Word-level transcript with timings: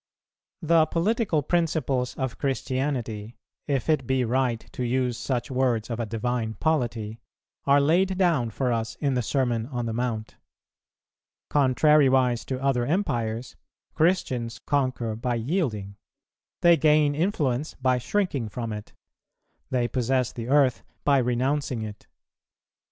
The 0.63 0.87
political 0.87 1.43
principles 1.43 2.15
of 2.15 2.39
Christianity, 2.39 3.37
if 3.67 3.87
it 3.87 4.07
be 4.07 4.25
right 4.25 4.57
to 4.71 4.83
use 4.83 5.15
such 5.15 5.51
words 5.51 5.91
of 5.91 5.99
a 5.99 6.07
divine 6.07 6.55
polity, 6.55 7.19
are 7.65 7.79
laid 7.79 8.17
down 8.17 8.49
for 8.49 8.73
us 8.73 8.95
in 8.95 9.13
the 9.13 9.21
Sermon 9.21 9.67
on 9.67 9.85
the 9.85 9.93
Mount. 9.93 10.37
Contrariwise 11.51 12.43
to 12.47 12.59
other 12.63 12.83
empires, 12.83 13.55
Christians 13.93 14.57
conquer 14.65 15.15
by 15.15 15.35
yielding; 15.35 15.97
they 16.61 16.77
gain 16.77 17.13
influence 17.13 17.75
by 17.75 17.99
shrinking 17.99 18.49
from 18.49 18.73
it; 18.73 18.93
they 19.69 19.87
possess 19.87 20.31
the 20.31 20.47
earth 20.49 20.81
by 21.03 21.19
renouncing 21.19 21.83
it. 21.83 22.07